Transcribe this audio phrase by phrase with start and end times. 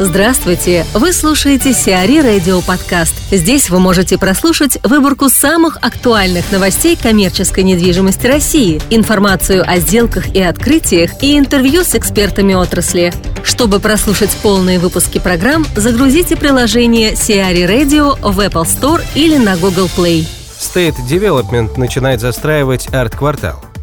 [0.00, 0.84] Здравствуйте!
[0.92, 3.14] Вы слушаете Сиари Радио Подкаст.
[3.30, 10.42] Здесь вы можете прослушать выборку самых актуальных новостей коммерческой недвижимости России, информацию о сделках и
[10.42, 13.12] открытиях и интервью с экспертами отрасли.
[13.44, 19.88] Чтобы прослушать полные выпуски программ, загрузите приложение Сиари Radio в Apple Store или на Google
[19.96, 20.26] Play.
[20.58, 23.64] State Development начинает застраивать арт-квартал–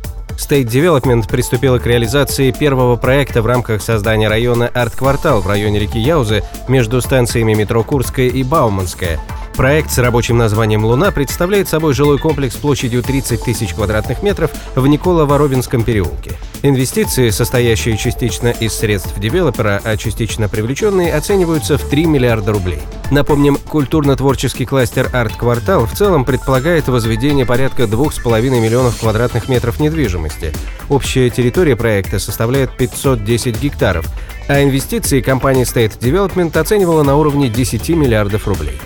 [0.41, 5.99] State Development приступила к реализации первого проекта в рамках создания района «Арт-квартал» в районе реки
[5.99, 9.19] Яузы между станциями метро Курская и Бауманская–
[9.61, 14.87] Проект с рабочим названием «Луна» представляет собой жилой комплекс площадью 30 тысяч квадратных метров в
[14.87, 16.31] Николо-Воробинском переулке.
[16.63, 22.79] Инвестиции, состоящие частично из средств девелопера, а частично привлеченные, оцениваются в 3 миллиарда рублей.
[23.11, 30.53] Напомним, культурно-творческий кластер «Арт-квартал» в целом предполагает возведение порядка 2,5 миллионов квадратных метров недвижимости.
[30.89, 34.07] Общая территория проекта составляет 510 гектаров,
[34.47, 38.79] а инвестиции компании State Development оценивала на уровне 10 миллиардов рублей.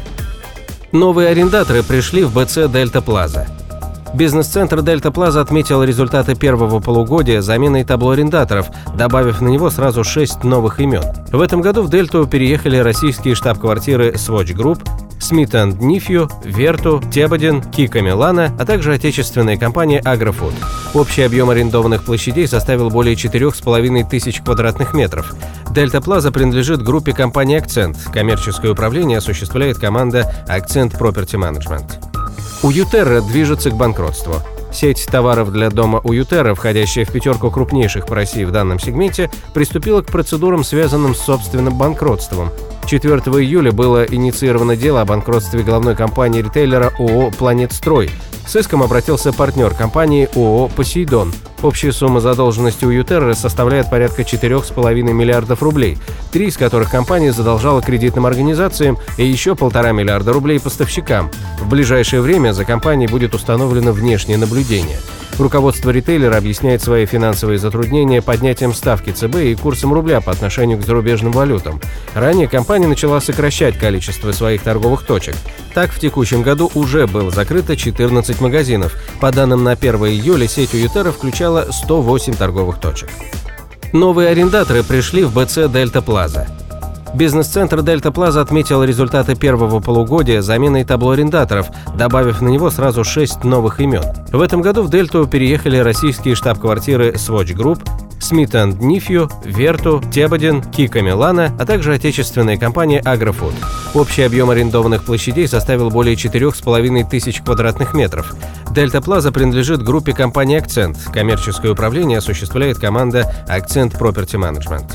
[0.95, 3.47] Новые арендаторы пришли в БЦ «Дельта Плаза».
[4.13, 10.45] Бизнес-центр «Дельта Плаза» отметил результаты первого полугодия заменой табло арендаторов, добавив на него сразу шесть
[10.45, 11.03] новых имен.
[11.33, 14.88] В этом году в «Дельту» переехали российские штаб-квартиры Swatch Group,
[15.25, 20.53] Смит Нифью, Верту, Тебадин, Кика Милана, а также отечественная компания Агрофуд.
[20.93, 25.33] Общий объем арендованных площадей составил более 4,5 тысяч квадратных метров.
[25.71, 27.97] Дельта Плаза принадлежит группе компании «Акцент».
[28.13, 31.93] Коммерческое управление осуществляет команда «Акцент Property Management».
[32.61, 34.35] Уютерра движется к банкротству.
[34.75, 40.01] Сеть товаров для дома Уютера, входящая в пятерку крупнейших по России в данном сегменте, приступила
[40.01, 42.49] к процедурам, связанным с собственным банкротством.
[42.85, 48.11] 4 июля было инициировано дело о банкротстве главной компании ритейлера ООО «Планетстрой».
[48.47, 51.33] С иском обратился партнер компании ООО «Посейдон».
[51.63, 55.97] Общая сумма задолженности у Ютерры составляет порядка 4,5 миллиардов рублей,
[56.31, 61.31] три из которых компания задолжала кредитным организациям и еще полтора миллиарда рублей поставщикам.
[61.59, 65.00] В ближайшее время за компанией будет установлено внешнее наблюдение–
[65.38, 70.84] Руководство ритейлера объясняет свои финансовые затруднения поднятием ставки ЦБ и курсом рубля по отношению к
[70.84, 71.81] зарубежным валютам.
[72.13, 75.35] Ранее компания начала сокращать количество своих торговых точек.
[75.74, 78.94] Так, в текущем году уже было закрыто 14 магазинов.
[79.19, 83.09] По данным на 1 июля, сеть Уютера включала 108 торговых точек.
[83.91, 86.47] Новые арендаторы пришли в БЦ «Дельта Плаза».
[87.15, 91.67] Бизнес-центр «Дельта Плаза» отметил результаты первого полугодия заменой табло арендаторов,
[91.97, 94.03] добавив на него сразу шесть новых имен.
[94.33, 97.87] В этом году в «Дельту» переехали российские штаб-квартиры Swatch Group,
[98.19, 103.53] Смит Нифью, Верту, Тебадин, Кика Милана, а также отечественная компания Агрофуд.
[103.93, 108.35] Общий объем арендованных площадей составил более 4,5 тысяч квадратных метров.
[108.71, 110.97] Дельта Плаза принадлежит группе компании «Акцент».
[111.13, 114.91] Коммерческое управление осуществляет команда «Акцент Property Management».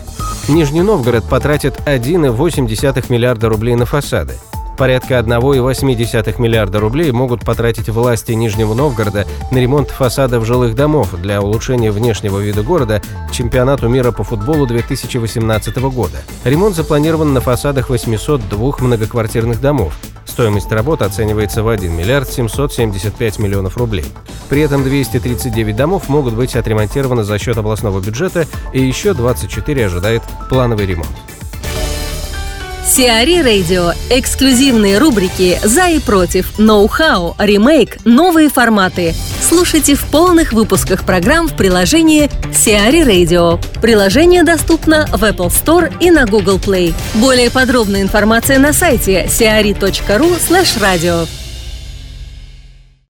[0.50, 4.34] Нижний Новгород потратит 1,8 миллиарда рублей на фасады.
[4.77, 11.41] Порядка 1,8 миллиарда рублей могут потратить власти Нижнего Новгорода на ремонт фасадов жилых домов для
[11.41, 16.19] улучшения внешнего вида города к чемпионату мира по футболу 2018 года.
[16.43, 19.94] Ремонт запланирован на фасадах 802 многоквартирных домов.
[20.41, 24.06] Стоимость работы оценивается в 1 миллиард 775 миллионов рублей.
[24.49, 30.23] При этом 239 домов могут быть отремонтированы за счет областного бюджета и еще 24 ожидает
[30.49, 31.11] плановый ремонт.
[32.87, 33.93] Сиари Радио.
[34.09, 39.15] Эксклюзивные рубрики «За и против», «Ноу-хау», «Ремейк», «Новые форматы».
[39.50, 43.61] Слушайте в полных выпусках программ в приложении Сиари Radio.
[43.81, 46.94] Приложение доступно в Apple Store и на Google Play.
[47.15, 51.40] Более подробная информация на сайте siari.ru slash radio.